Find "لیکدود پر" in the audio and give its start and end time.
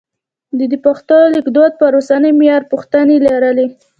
1.35-1.91